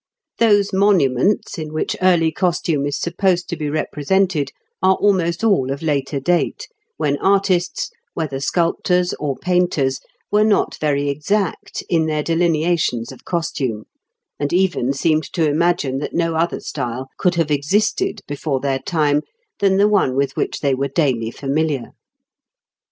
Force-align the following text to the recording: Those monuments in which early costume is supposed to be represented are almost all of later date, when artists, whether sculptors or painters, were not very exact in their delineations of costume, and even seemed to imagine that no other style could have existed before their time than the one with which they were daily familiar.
Those 0.39 0.73
monuments 0.73 1.59
in 1.59 1.73
which 1.73 1.95
early 2.01 2.31
costume 2.31 2.87
is 2.87 2.97
supposed 2.97 3.47
to 3.49 3.55
be 3.55 3.69
represented 3.69 4.49
are 4.81 4.95
almost 4.95 5.43
all 5.43 5.71
of 5.71 5.83
later 5.83 6.19
date, 6.19 6.67
when 6.97 7.19
artists, 7.19 7.91
whether 8.15 8.39
sculptors 8.39 9.13
or 9.19 9.35
painters, 9.35 9.99
were 10.31 10.43
not 10.43 10.75
very 10.81 11.07
exact 11.07 11.83
in 11.87 12.07
their 12.07 12.23
delineations 12.23 13.11
of 13.11 13.25
costume, 13.25 13.83
and 14.39 14.51
even 14.51 14.91
seemed 14.91 15.31
to 15.33 15.47
imagine 15.47 15.99
that 15.99 16.15
no 16.15 16.33
other 16.33 16.59
style 16.61 17.07
could 17.19 17.35
have 17.35 17.51
existed 17.51 18.21
before 18.27 18.59
their 18.59 18.79
time 18.79 19.21
than 19.59 19.77
the 19.77 19.87
one 19.87 20.15
with 20.15 20.35
which 20.35 20.61
they 20.61 20.73
were 20.73 20.87
daily 20.87 21.29
familiar. 21.29 21.91